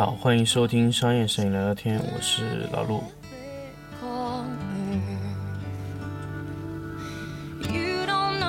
[0.00, 3.04] 好，欢迎收听商业摄影聊聊天，我是老陆。
[7.68, 8.40] You don't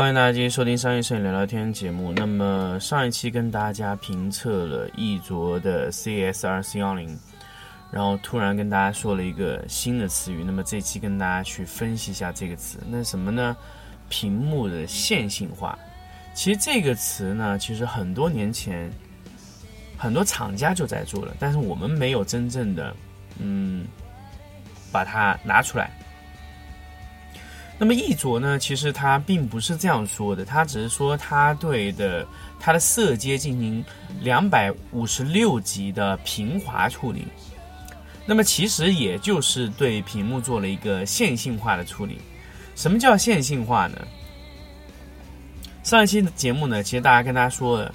[0.00, 2.10] 欢迎大家继续收听商业摄影聊聊天节目。
[2.10, 7.18] 那么上一期跟大家评测了艺卓的 CS 二四幺零，
[7.90, 10.42] 然后突然跟大家说了一个新的词语。
[10.42, 13.54] 那么这期跟大家去分析一下这个词，那什么呢？
[14.08, 15.78] 屏幕的线性化。
[16.32, 18.90] 其实这个词呢，其实很多年前
[19.98, 22.96] 很多厂家就在做了，但是我们没有真正的
[23.38, 23.86] 嗯
[24.90, 25.90] 把它拿出来。
[27.82, 32.26] 那么艺卓呢，其实他并不是这样说的，他只是说他对的
[32.58, 33.82] 它的色阶进行
[34.20, 37.26] 两百五十六级的平滑处理。
[38.26, 42.18] 那么其实也就是对屏幕做了一个线性化的处理。
[42.76, 43.96] 什么叫线性化呢？
[45.82, 47.94] 上一期的节目呢，其实大家跟大家说了，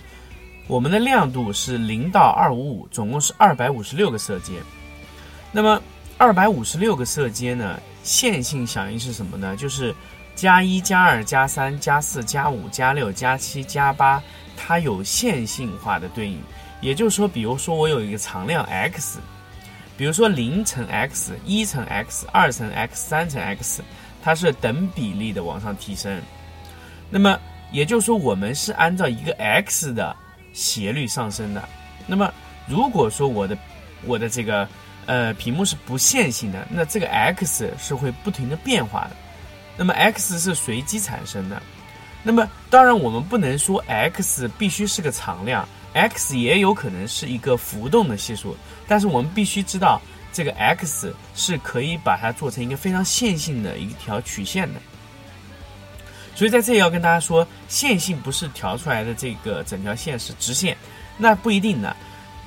[0.68, 4.54] 我们的亮度是零到二五五，总共是二百五十六个色阶。
[5.52, 5.80] 那么
[6.18, 9.58] 二百五十六个色阶呢，线性响应是什么呢？
[9.58, 9.94] 就是
[10.36, 14.22] 加一、加二、加三、加四、加五、加六、加七、加八，
[14.56, 16.40] 它有线性化的对应。
[16.82, 19.18] 也就是说，比如说我有一个常量 x，
[19.98, 23.82] 比如说零乘 x、一乘 x、二乘 x、三乘 x，
[24.22, 26.22] 它是等比例的往上提升。
[27.10, 27.40] 那么
[27.72, 30.16] 也就是说，我们是按照一个 x 的
[30.54, 31.68] 斜率上升的。
[32.06, 32.32] 那么
[32.68, 33.58] 如果说我的
[34.04, 34.68] 我的这个
[35.06, 39.12] 呃屏幕是不线性的，那这个 x 是会不停的变化的。
[39.78, 41.62] 那么 x 是随机产生的。
[42.24, 48.56] 那么当然我们不能说 x 必须是个常量，x 也有可能是一个浮动的系数。
[48.88, 50.02] 但是我们必须知道，
[50.34, 54.80] 这个 x 是可以把它做成一个非常线性的一条曲线的。
[56.34, 60.76] 所以在这里要跟大家说，线性不是调出来的这个整条线是直线，
[61.18, 61.96] 那不一定的，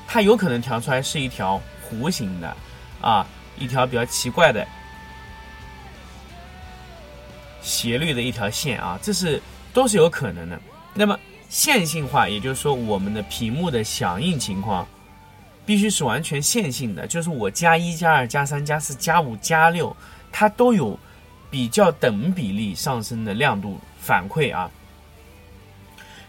[0.06, 1.58] 它有可能调出来是一条
[1.88, 2.56] 弧形的，
[3.00, 3.26] 啊，
[3.58, 4.66] 一条比较奇怪的
[7.62, 10.60] 斜率的一条线啊，这是都是有可能的。
[10.94, 11.18] 那么
[11.48, 14.86] 线性化，也就是说我们的屏幕的响应情况
[15.64, 19.94] 必须是完全线性的，就是我加一、加二、加三、加四、加五、加六，
[20.30, 20.98] 它都有
[21.50, 24.70] 比较等比例上升的亮度反馈啊。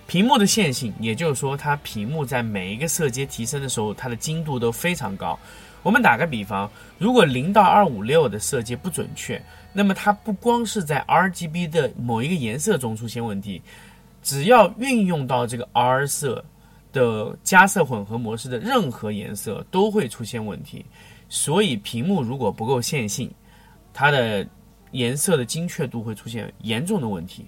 [0.10, 5.38] 屏幕的线性，也就是说，它屏幕在每一个色阶提升的时候，它的精度都非常高。
[5.84, 9.40] 我们打个比方，如果零到二五六的色阶不准确，
[9.72, 13.62] 那么它不光是在 RGB 的某一个颜色中出现问题，
[14.24, 16.44] 只要运用到这个 R 色
[16.92, 20.84] 的加色混合模式的任何颜色都会出现问题。
[21.30, 23.32] 所以，屏幕如果不够线性，
[23.94, 24.44] 它的
[24.90, 27.46] 颜色的精确度会出现严重的问题。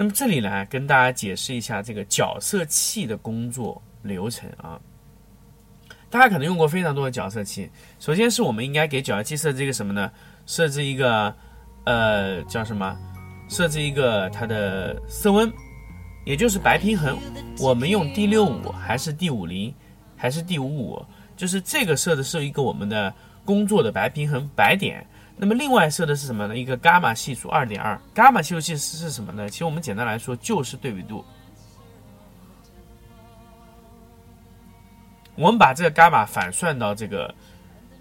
[0.00, 4.80] 那么这里呢，跟大家解释一下这个角色器的工作流程啊。
[6.08, 10.10] 大家可能用过非常多的角色器，首先是我们应该给角色器设置一个什么呢？
[10.46, 11.34] 设置一个
[11.84, 12.96] 呃叫什么？
[13.50, 15.52] 设置一个它的色温，
[16.24, 17.18] 也就是白平衡。
[17.58, 19.70] 我们用 D 六五还是 D 五零
[20.16, 21.04] 还是 D 五五？
[21.36, 23.14] 就是这个设的是一个我们的
[23.44, 25.06] 工作的白平衡白点。
[25.42, 26.58] 那么另外设的是什么呢？
[26.58, 29.48] 一个伽马系数二点二，伽马系数系数是什么呢？
[29.48, 31.24] 其实我们简单来说就是对比度。
[35.36, 37.34] 我们把这个伽马反算到这个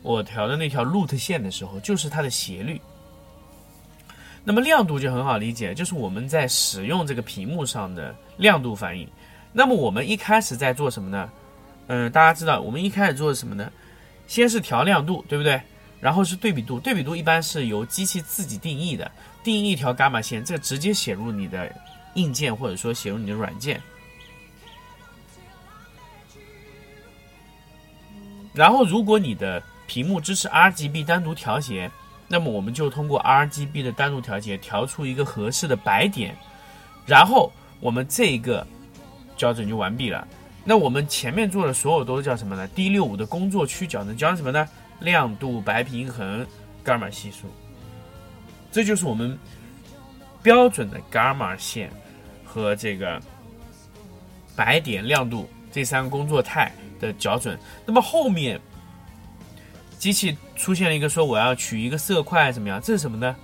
[0.01, 2.81] 我调的那条路特线的时候，就是它的斜率。
[4.43, 9.07] 那么亮度就很好理解，就是我们在使用这个屏幕上的亮度反应。
[9.53, 11.29] 那么我们一开始在做什么呢？
[11.87, 13.71] 嗯，大家知道我们一开始做什么呢？
[14.27, 15.61] 先是调亮度，对不对？
[15.99, 19.11] 然后是对比度，对比度一般是由机器自己定义的，
[19.43, 21.73] 定义一条伽马线，这个直接写入你的
[22.15, 23.81] 硬件或者说写入你的软件。
[28.53, 31.89] 然后，如果你的屏幕支持 RGB 单独调节，
[32.27, 36.35] 那么我们就通过 RGB 的单独调节调出一个合适的白点，
[37.05, 38.65] 然后我们这一个
[39.37, 40.27] 校准就完毕了。
[40.65, 44.67] 那我们前面做的所有都是叫什么呢？D 六五的工作区矫正教什么呢？
[44.99, 46.45] 亮度、白平衡、
[46.83, 47.47] 伽马系数，
[48.71, 49.37] 这就是我们
[50.41, 51.91] 标准的伽马线
[52.43, 53.21] 和这个
[54.55, 57.57] 白点亮度这三个工作态的校准。
[57.85, 58.59] 那么后面
[59.97, 62.81] 机器出现了一个说我要取一个色块怎么样？
[62.81, 63.35] 这是什么呢？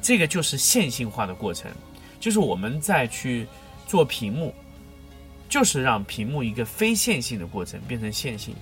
[0.00, 1.70] 这个就是线性化的过程，
[2.18, 3.46] 就是我们在去
[3.86, 4.52] 做屏幕，
[5.52, 8.56] 就是让屏幕一个非线性的过程变成线性。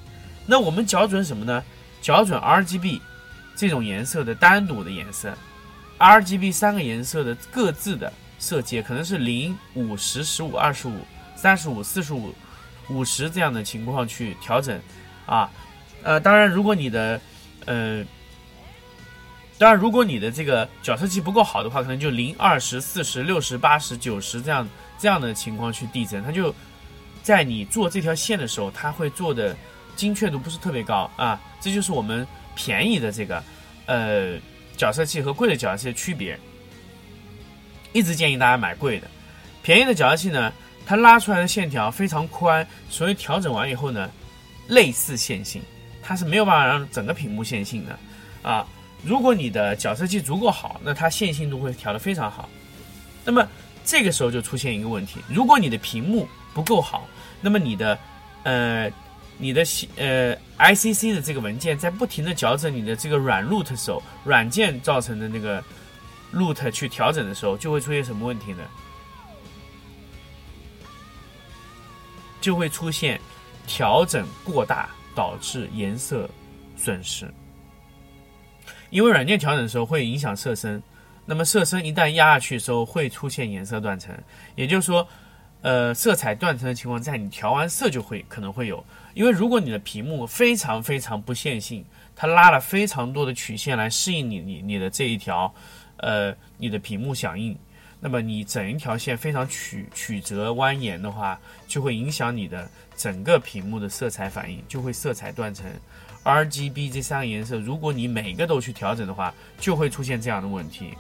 [0.45, 1.63] 那我们校准什么呢？
[2.03, 3.01] 校准 RGB
[3.55, 5.33] 这种颜色的单独的颜色
[6.01, 10.99] ，RGB 三个颜色的各自的色阶，可能是零、五、十、十五、二十五、
[11.37, 12.35] 三十五、四十五、
[12.89, 14.81] 五十这样的情况去调整
[15.27, 15.49] 啊。
[16.03, 17.21] 呃，当然，如果你的
[17.67, 18.05] 呃。
[19.59, 24.67] 当然，如果你的这个角色器不够好的话，可能就零、二十、四十、六十、八十、九十这样
[24.99, 26.55] 这样的情况去递增，它就
[27.23, 29.57] 在你做这条线的时候，它会做的
[29.97, 31.41] 精确度不是特别高啊。
[31.61, 33.43] 这就是我们便宜的这个
[33.87, 34.39] 呃
[34.77, 36.39] 角色器和贵的角色器的区别。
[37.93, 39.09] 一直建议大家买贵的，
[39.63, 40.53] 便宜的角色器呢，
[40.87, 44.09] 它拉出来的线条非常宽，所以调整完以后呢，
[44.69, 45.61] 类似线性，
[46.01, 47.99] 它是没有办法让整个屏幕线性的
[48.49, 48.65] 啊。
[49.03, 52.49] 如果你的角色器足够好，那它线性度会调得非常好。
[53.25, 53.47] 那么
[53.85, 57.07] 这个时候就出现一个问题：如果你的屏幕不够好，
[57.41, 57.99] 那么你的
[58.43, 58.91] 呃
[59.39, 59.63] 你的
[59.97, 65.63] 呃 ICC 的这个文件在不停的矫正你的这个软 root 时候，软件造成的那个
[66.33, 68.63] root 去调整的时候，就会出现什么问题呢？
[72.41, 73.21] 就会出现
[73.67, 76.29] 调整过大，导致颜色
[76.77, 77.33] 损失。
[78.89, 80.83] 因为软件调整的时候会影响色深，
[81.25, 84.13] 那么色深一旦压下去的时候会出现颜色断层，
[84.57, 85.07] 也就是说，
[85.63, 88.85] 呃，色彩断层的情况在你调完色就会可能会有。
[89.13, 91.85] 因为如果你的屏幕非常非常不线性，
[92.17, 95.53] 它拉了非常多的曲线来适应你你你的这一条，
[95.97, 97.59] 呃，你的屏幕响应，
[97.99, 105.67] 那么你整一条线非常曲曲折蜿蜒的话，就会影响你的整个屏幕的色彩反应，就会色彩断层。
[106.23, 110.95] R G B 这三个颜色，如果你每个都去调整的话，就会出现这样的问题。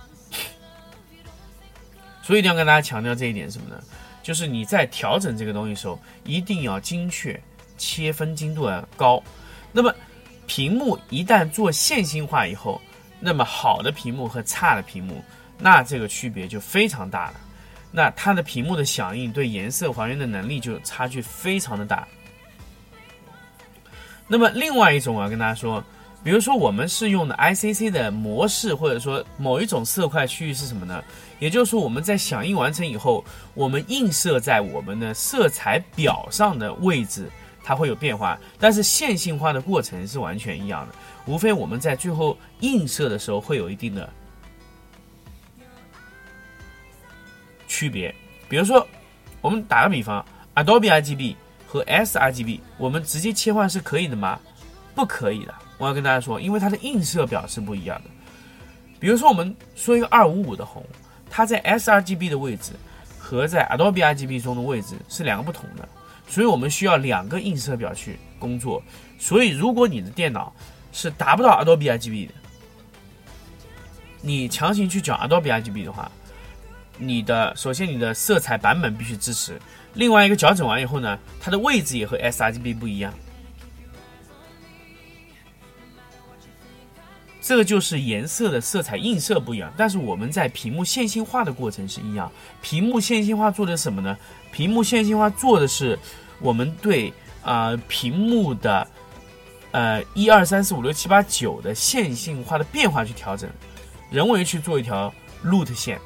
[2.22, 3.82] 所以一定要跟大家强调这一点，什么呢？
[4.22, 7.40] 就是你在调整这个东西的时候，一定要精确，
[7.78, 9.22] 切分精度要高。
[9.72, 9.94] 那么
[10.46, 12.80] 屏幕一旦做线性化以后，
[13.20, 15.22] 那么好的屏幕和差的屏幕，
[15.58, 17.40] 那这个区别就非常大了。
[17.92, 22.06] 那它的屏幕的响应对颜色还原的能力就差距非常的大。
[24.28, 25.82] 那么另外一种我要跟大家说，
[26.22, 31.02] 比如说我们是用的 ICC 的模式，或者说某一种色块区域是什么呢？
[31.38, 33.24] 也就是说我们在响应完成以后，
[33.54, 37.30] 我们映射在我们的色彩表上的位置
[37.64, 40.94] 它会有变化，但是线性化的过程是完全一样的，
[41.26, 44.08] 无非我们在最后映射的时候会有一定的
[47.66, 48.14] 区别。
[48.48, 48.86] 比如说
[49.40, 50.24] 我们打个比方
[50.54, 51.36] ，Adobe RGB。
[51.72, 54.40] 和 sRGB，我们直接切换是可以的吗？
[54.92, 55.54] 不可以的。
[55.80, 58.10] 我要跟大家说，因为它的映射表是不一样的。
[59.00, 60.84] 比如说，我们说一个二五五的红，
[61.30, 62.72] 它在 sRGB 的位置
[63.18, 65.88] 和在 Adobe RGB 中的位置是两个不同的，
[66.28, 68.82] 所以我们需要两个映射表去工作。
[69.18, 70.54] 所以，如果你的电脑
[70.92, 72.34] 是达不到 Adobe RGB 的，
[74.20, 76.12] 你强行去讲 Adobe RGB 的话，
[76.98, 79.58] 你的首先你的色彩版本必须支持。
[79.94, 83.14] 另外一个校准完以后呢，它的位置也和 sRGB 不一样，
[87.50, 89.72] 这个就是颜色的色彩映射不一样。
[89.76, 92.30] 但是我们在屏幕线性化的过程是一样。
[92.62, 94.16] 屏幕线性化做的什么呢？
[94.52, 95.98] 屏幕线性化做的是
[96.38, 98.86] 我们对啊屏幕的
[99.72, 103.50] 呃一二三四五六七八九的线性化的变化去调整，
[104.12, 105.12] 人为去做一条
[105.44, 106.00] root 线。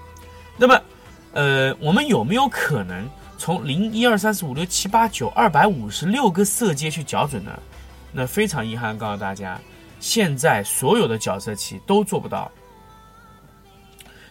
[0.57, 0.81] 那么
[1.35, 3.07] 呃，我们有没有可能？
[3.37, 7.51] 从零一二三四五六七八九二百五十六个色阶去校准呢？
[8.13, 9.61] 那非常遗憾告诉大家，
[10.05, 12.53] 现在所有的角色器都做不到。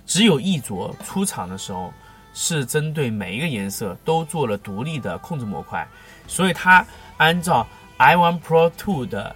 [0.06, 1.92] 只有一卓出厂的时候
[2.32, 5.88] 是针对每一个颜色都做了独立的控制模块，
[6.27, 6.86] 所以它
[7.18, 7.65] 按照
[7.98, 9.36] i one Pro two 的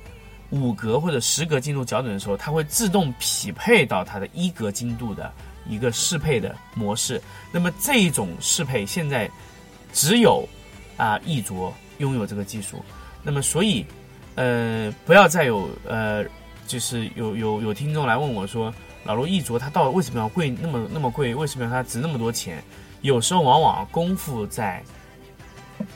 [0.52, 5.34] 五格或者十格精度校准的时候，它会自动匹配到它的一格精度的
[5.68, 7.20] 一个适配的模式。
[7.52, 9.28] 那么这一种适配现在。
[9.94, 10.48] 只有
[10.98, 12.84] 啊，一卓拥有这个技术，
[13.24, 13.84] 那么所以，
[14.38, 16.24] 呃，不要再有呃，
[16.68, 18.72] 就是有有有听众来问我说，
[19.04, 21.34] 老罗一卓它到底为什么要贵那么那么贵？
[21.34, 22.64] 为什么要它值那么多钱？
[23.02, 24.84] 有时候往往功夫在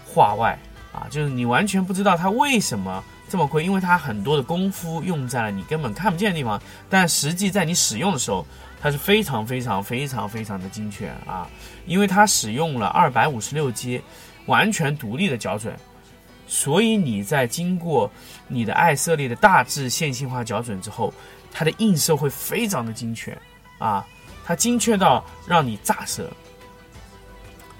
[0.07, 0.57] 话外
[0.91, 8.43] 啊，就是你完全不知道它为什么这么贵，因为它很多的功夫用在了你根本看不见的地方，但实际在你使用的时候，
[8.81, 11.47] 它是非常非常非常非常的精确啊，
[11.85, 14.01] 因为它使用了二百五十六阶
[14.47, 15.75] 完全独立的校准，
[16.53, 18.11] 所以你在经过
[18.49, 21.13] 你的爱色丽的大致线性化校准之后，
[21.49, 23.35] 它的映射会非常的精确
[23.77, 24.05] 啊，
[24.43, 26.29] 它精确到让你咋舌。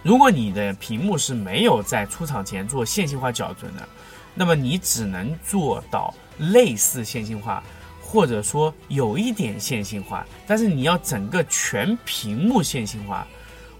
[0.01, 3.85] 如果你的屏幕是没有在出厂前做线性化校准的，
[4.33, 7.61] 那么你只能做到类似线性化，
[8.01, 13.27] 或者说有一点线性化，但是你要整个全屏幕线性化，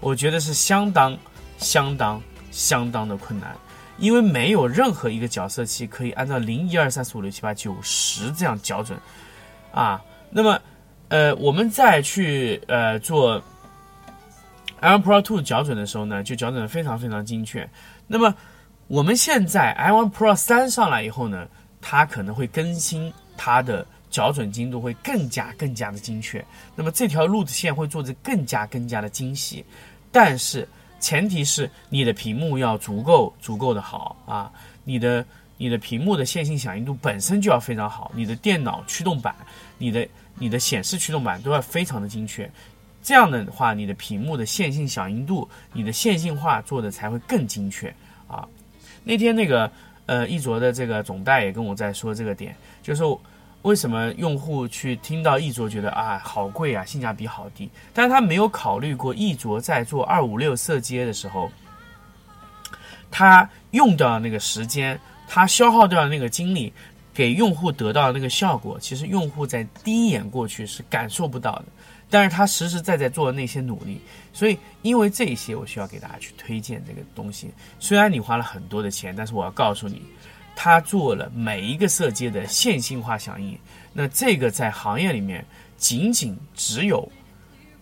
[0.00, 1.16] 我觉得是相当、
[1.56, 3.56] 相当、相当的困难，
[4.02, 8.98] 因为没有任何一个角色器可以按照零一二三四五六七八九十这样校准
[9.72, 10.02] 啊。
[10.28, 10.60] 那么，
[11.08, 13.40] 呃，我们再去呃做。
[14.80, 17.68] i1 Pro 2校准的时候呢，就校准的非常非常精确。
[18.08, 18.34] 那么
[18.88, 21.46] 我们现在 i1 Pro 3上来以后呢，
[21.80, 26.44] 它可能会更新它的校准精度会更加更加的精确。
[26.74, 29.64] 那么这条路子线会做得更加更加的精细，
[30.10, 30.66] 但是
[31.02, 34.50] 前提是你的屏幕要足够足够的好啊，
[34.84, 39.34] 你的你的屏幕的线性响应度本身就要非常好，你的电脑驱动板、
[39.78, 42.48] 你的你的显示驱动板都要非常的精确。
[43.02, 47.92] 这样的话，你的屏幕的线性响应度，你的线性化做的才会更精确
[48.28, 48.48] 啊。
[49.02, 49.68] 那天那个
[50.06, 52.98] 呃，一卓的这个总代也跟我在说这个点，就是
[53.62, 61.50] 为什么用户去听到一卓觉得啊好贵啊，性价比好低，但是他没有考虑过一卓在做二五六色阶的时候，
[63.10, 66.72] 他用掉那个时间，他消耗掉的那个精力，
[67.14, 71.64] 给用户得到的那个效果，其实用户在第一眼过去是感受不到的。
[72.10, 73.98] 但是他实实在在做的那些努力，
[74.34, 77.50] 所以因为这些，我需要给大家去推荐这个东西。
[77.80, 80.02] 虽然你花了很多的钱，但是我要告诉你，
[80.54, 83.58] 他做了每一个色阶的线性化响应。
[83.92, 85.44] 那这个在行业里面，
[85.76, 87.10] 仅仅只有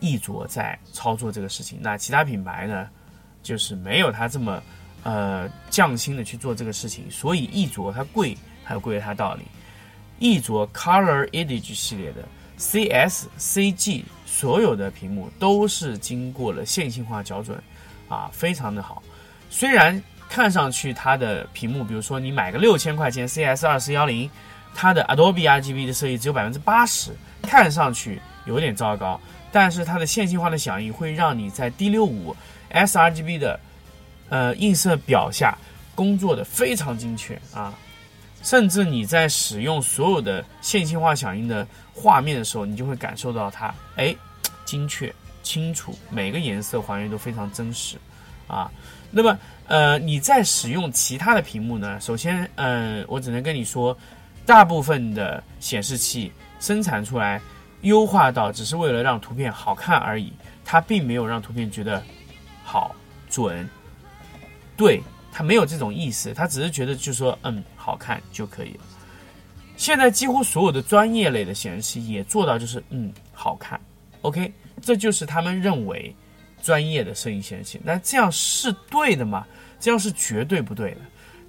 [0.00, 1.78] 一卓在操作这个事情。
[1.80, 2.88] 那其他品牌呢，
[3.42, 4.62] 就是没有他这么
[5.02, 7.10] 呃匠心的去做这个事情。
[7.10, 9.42] 所以一卓它贵，还有贵的它道理。
[10.18, 12.26] 一卓 Color Edge 系列的
[12.58, 14.04] CS、CG。
[14.32, 17.60] 所有的屏幕都是经过了线性化校准，
[18.08, 19.02] 啊，非常的好。
[19.50, 24.30] 虽然看上去它的屏幕，比如说你买个六千块钱 CS 二四幺零，
[24.74, 27.10] 它的 Adobe RGB 的设计只有百分之八十，
[27.42, 29.20] 看上去有点糟糕。
[29.50, 32.36] 但是它的线性化的响应会让你在 D 六五
[32.72, 33.58] sRGB 的
[34.28, 35.58] 呃映射表下
[35.96, 37.74] 工作的非常精确啊。
[38.42, 44.14] 甚至你在使用所有的线性化响应的画面的时候，你就会感受到它，哎，
[44.64, 47.96] 精确、清楚，每个颜色还原都非常真实，
[48.50, 48.70] 啊，
[49.10, 49.38] 那么，
[49.68, 52.00] 呃，你在使用其他的屏幕呢？
[52.00, 53.96] 首先，嗯，我只能跟你说，
[54.44, 57.40] 大部分的显示器生产出来，
[57.82, 60.32] 优化到只是为了让图片好看而已，
[60.64, 62.02] 它并没有让图片觉得
[62.64, 62.94] 好、
[63.28, 63.68] 准、
[64.76, 65.00] 对。
[65.32, 68.80] 它没有这种意思，它只是觉得就说嗯好看就可以了。
[69.76, 73.80] 现在几乎所有的专业类的显示器也做到就是嗯好看
[74.22, 74.52] ，OK，
[74.82, 76.12] 这就是他们认为
[76.62, 77.80] 专业的摄影显示器。
[77.84, 79.46] 那这样是对的吗？
[79.78, 81.00] 这样是绝对不对的。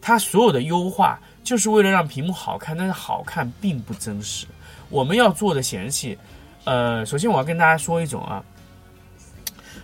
[0.01, 4.47] 它所有的优化就是为了让屏幕好看，但是好看并不真实。
[4.89, 6.17] 我们要做的显示器，
[6.63, 8.43] 呃，首先我要跟大家说一种啊。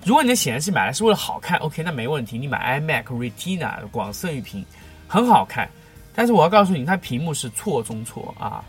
[0.04, 2.38] 如果你的显示器买来是为了好看，OK，那没问题。
[2.38, 4.66] 你买 iMac Retina 广色域屏，
[5.08, 5.70] 很好看。
[6.16, 8.64] 但是我要告诉你，它屏幕是错中错啊。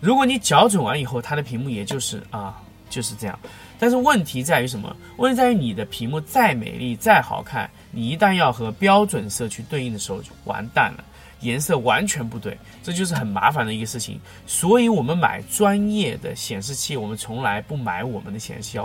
[0.00, 3.38] 如果你校准完以后，它的屏幕也就是啊就是这样。
[3.80, 4.94] 但是问题在于什么？
[5.16, 11.04] 问题在于你的屏幕再美丽再好看，你一旦要和标准色去对应的时候就完蛋了，
[11.40, 14.20] 颜色完全不对，这就是很麻烦的一个事情。
[14.46, 18.78] 所以我们买专业的显示器，我们从来不买我们的显示器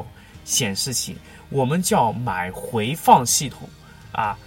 [0.46, 1.18] 显示器。
[1.50, 3.70] 我们叫买回放系统，
[4.12, 4.38] 啊，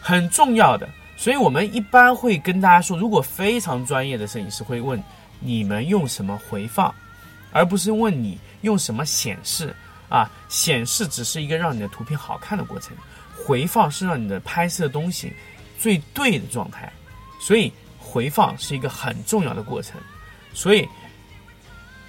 [0.00, 0.88] 很重要的。
[1.16, 5.02] 所以我们一般会跟大家说，如果非常专业的摄影师会问
[5.40, 6.92] 你们用什么回放，
[7.52, 9.74] 而不是问你用什么显示。
[10.08, 12.96] 啊，显示只是一个让你的图片好看的过程，
[13.36, 15.30] 回放是让你的拍摄东西
[15.78, 16.90] 最对的状态。
[17.38, 20.00] 所以回放是一个很重要的过程。
[20.54, 20.88] 所以，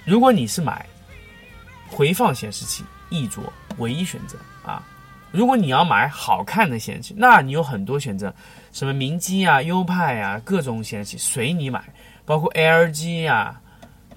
[0.06, 0.86] 如果你是买
[1.88, 3.52] 回放显示器，易卓。
[3.76, 4.82] 唯一选择啊！
[5.30, 8.34] 如果你要买好看的显示器，那你有很多选择，
[8.72, 11.82] 什么明基啊、优派啊，各种显示器随你买，
[12.24, 13.60] 包括 LG 呀，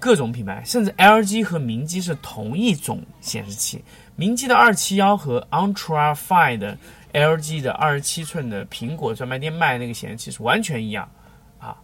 [0.04, 3.82] 各种品牌，甚至 LG 和明基是同一种显示器。
[4.16, 6.76] 明基的二七幺和 Ultra Fine 的
[7.14, 11.10] LG 的二十七寸的苹果专卖店卖那个显示器是完全一样，
[11.58, 11.74] 啊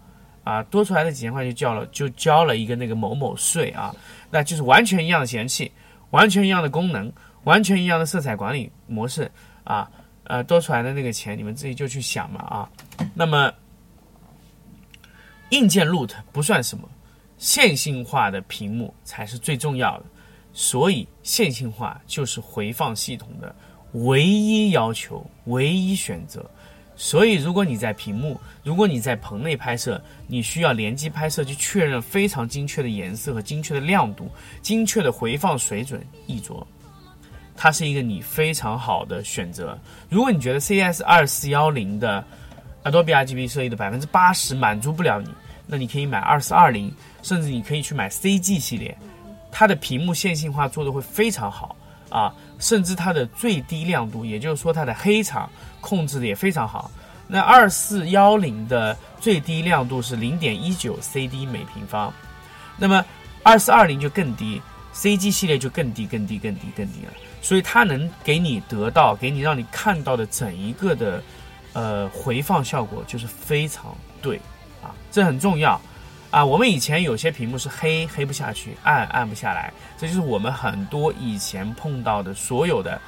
[0.44, 3.90] 啊，多出来的几千块就交了就交了一个那个某某税啊，
[4.30, 5.72] 那就是完全一样的显示器。
[6.10, 7.10] 完全一样的功能，
[7.44, 9.30] 完全一样的色彩管理模式
[9.64, 9.90] 啊，
[10.24, 12.68] 呃，多出来的那个钱你们自己就去想嘛啊。
[13.14, 13.50] 那么
[15.48, 16.86] 硬件 root 不算什么，
[17.40, 20.04] 线性化的屏幕才是最重要的，
[20.52, 23.52] 所以线性化就是回放系统的
[23.94, 26.49] 唯一要求、唯一选择。
[26.97, 34.30] 所以，如果你在屏幕，如果你在棚内拍摄，你需要联机拍摄去确认非常精确的颜色和精确的亮度、
[34.61, 36.66] 精确的回放水准，一卓，
[37.56, 39.78] 它是一个你非常好的选择。
[40.11, 42.23] 如果你觉得 CS 二四幺零的
[42.85, 45.30] Adobe RGB 设计的百分之八十满足不了你，
[45.70, 48.96] 那你可以买二四二零，甚至你可以去买 CG 系列，
[49.52, 51.76] 它的屏幕线性化做的会非常好
[52.08, 55.48] 啊，甚至它的最低亮度，也就是说它的黑场。
[55.82, 56.90] 控制的也非常好。
[57.26, 62.12] 那二四幺零的最低亮度是零点一九 CD 每平方，
[62.76, 63.02] 那么
[63.42, 64.60] 二四二零就更低
[64.94, 67.12] ，CG 系列就更低、更低、更低、更低了。
[67.40, 71.22] 所以它能给你得到、给你让你看到的整一个的
[71.72, 74.38] 呃回放效果就是非常对
[74.82, 75.80] 啊，这很重要
[76.30, 76.44] 啊。
[76.44, 83.00] 我们以前有些屏幕是黑黑不下去，暗暗不下来，这就是我们很多以前碰到的所有的。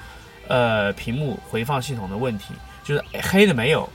[0.48, 2.52] 呃，屏幕回放系统的问题
[2.82, 3.88] 就是黑的没有，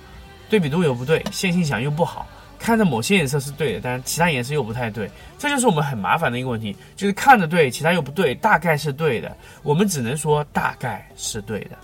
[0.49, 2.25] 对比度又不对，线性响又不好，
[2.57, 11.77] 看着某些颜色是对的，但是其他颜色又不太对，这就是我们很麻烦的一个问题，就是看着对，其他又不对，大概是对的，我们只能说大概是对的，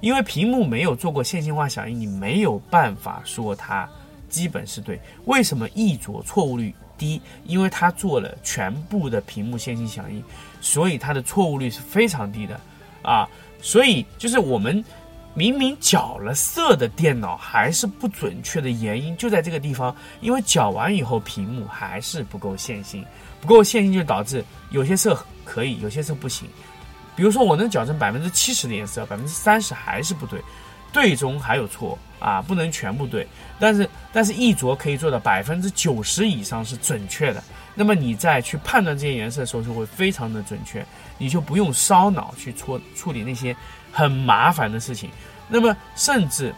[0.00, 3.86] 因为屏幕没有做过线性化响应，你没有办法说它
[4.30, 4.98] 基本是对。
[5.26, 7.20] 为什么易卓错误率低？
[7.44, 10.24] 因为它做了全部的屏幕线性响应，
[10.62, 12.58] 所以它的错误率是非常低的
[13.02, 13.28] 啊。
[13.60, 14.82] 所以，就是我们
[15.34, 23.04] 明明缴了色的电脑还是不准确的原因就在这个地方，因为缴完以后屏幕还是不够线性，
[23.40, 26.48] 不够线性就导致有些色可以，有些色不行。
[27.14, 30.40] 比如说，我能矫正百分之七十的颜色，百分之三十还是不对，
[30.92, 33.26] 对中还有错啊，不能全部对。
[33.58, 37.42] 但是，但是一着可以做到百分之九十以上是准确的。
[37.74, 40.84] 那么你在去判断这些颜色的时候就会非常的准确。
[41.18, 43.54] 你就不用烧脑去处处理那些
[43.92, 45.10] 很麻烦的事情。
[45.48, 46.54] 那么，甚至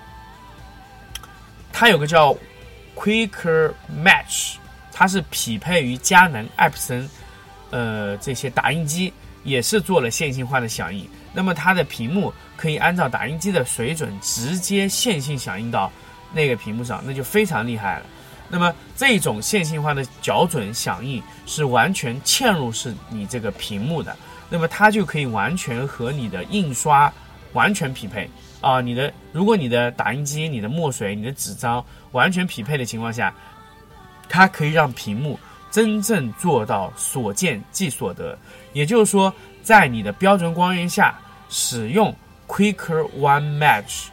[1.73, 2.33] 它有个叫
[2.95, 4.55] Quicker Match，
[4.93, 7.11] 它是匹配于佳能、艾普森，
[7.71, 11.09] 呃，这些打印机也是做了线性化的响应。
[11.33, 12.33] 那么它的屏幕
[12.63, 15.91] 可以按照打印机的水准直接线性响应到
[16.33, 18.07] 那个屏幕上，那就非常厉害了。
[18.49, 24.17] 那么这种线性化的校准响应是完全嵌入式你这个屏幕的。
[24.49, 27.13] 那么它就可以完全和你的印刷
[27.53, 28.81] 完全匹配啊！
[28.81, 33.35] 你的如果你的打印机、你的墨水、你的纸张完全匹配的情况下，
[34.29, 35.37] 它可以让屏幕
[35.73, 38.39] 真正做到所见即所得。
[38.73, 42.15] 也就是说，在你的标准光源下使用
[42.47, 44.07] Quicker One Match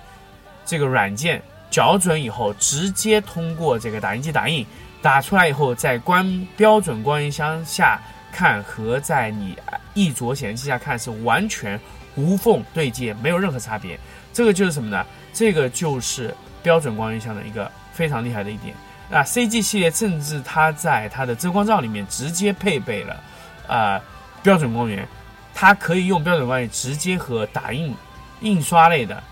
[0.65, 4.65] 这个软件校准以后，直接通过这个打印机打印
[5.01, 7.99] 打出来以后，在光标准光源箱下
[8.31, 9.57] 看和在你。
[9.95, 11.77] 一着显示器下看是完全
[12.15, 13.99] 无缝对接，没有任何差别。
[14.31, 15.05] 这个就是什么呢？
[15.33, 18.73] 这个就是标准光源箱的一个非常厉害的一点。
[19.09, 23.23] 那 CG 系列甚至它在它的遮光罩里面直接配备了，
[23.67, 24.01] 呃，
[24.41, 25.05] 标准光源，
[25.53, 27.93] 它可以用标准光源直接和打印、
[28.41, 29.23] 印刷类的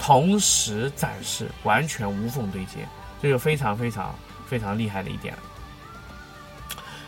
[0.00, 2.86] 同时展示，完全无缝对接，
[3.22, 4.14] 这就非常非常
[4.46, 5.42] 非常厉害的一点了。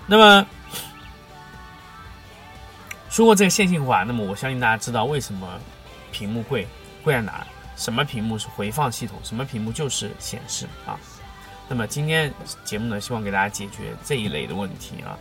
[0.07, 0.47] 那么。
[3.11, 5.59] 说过这个线性化，那么我相信大家知道为什么
[6.13, 6.65] 屏幕贵
[7.03, 7.45] 贵在哪？
[7.75, 9.19] 什么屏幕是回放系统？
[9.25, 11.01] 什么屏幕就是显示啊？
[11.69, 12.33] 那么今天
[12.65, 15.19] 节目呢，希望给大家解决这一类的问题啊。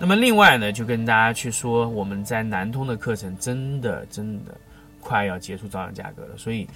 [0.00, 4.52] 那么另外呢，就跟大家去说，我们在南通的课程真的真的
[5.00, 6.36] 快要结束照样价格了。
[6.36, 6.68] 所以，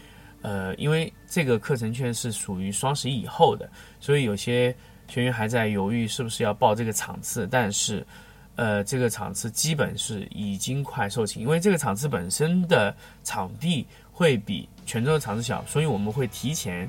[0.43, 3.69] 呃，因为这个课程券是属于双十一以后的，
[4.01, 4.75] 所以有些
[5.09, 8.07] 学员还在犹豫是不是要报这个场次，但是。
[8.55, 16.89] 呃，这个场次基本是已经快售罄，因为这个场次本身的场地会比泉州的场次小，所以我们会提前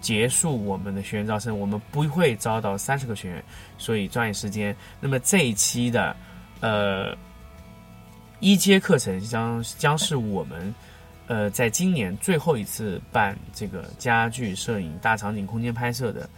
[0.00, 3.44] 结束我们的学员招生，我们不会招到三十个学员，
[3.76, 4.74] 所以抓紧时间。
[4.98, 6.16] 那么这一期的
[6.60, 7.14] 呃
[8.40, 10.74] 一阶课程将将是我们
[11.26, 16.28] 呃在今年最后一次办这个家具摄影大场景空间拍摄的。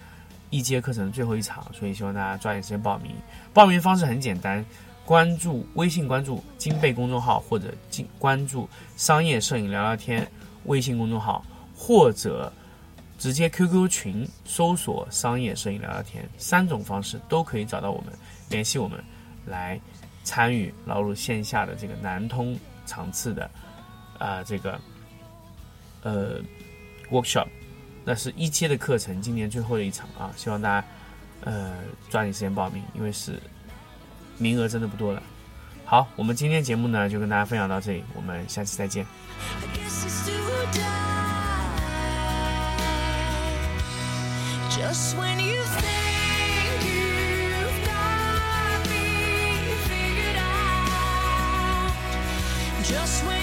[0.53, 3.15] 一阶课程最后一场，所以希望大家抓紧时间报名。
[3.55, 4.67] 报名方式很简单，
[5.05, 10.29] 关注微信关注金贝公众号，或者进关注商业摄影聊聊天
[10.65, 12.53] 微信公众号，或者
[13.17, 18.13] 直接 QQ 群搜索商业摄影聊聊天，三种方式都可以找到我们，
[18.49, 18.99] 联系我们
[19.47, 19.81] 来
[20.31, 23.51] 参与老鲁线下的这个南通场次的
[24.17, 24.81] 啊、这个
[26.05, 26.41] 呃
[27.11, 27.49] workshop，
[28.05, 30.87] 那是一阶的课程，今年最后的一场啊，希望大家
[31.41, 33.41] 呃抓紧时间报名，因为是
[34.39, 35.21] 名额真的不多了。
[35.85, 39.05] 好，我们今天节目呢就跟大家分享到这里，我们下期再见。
[44.71, 45.61] Just when you
[52.91, 53.40] just when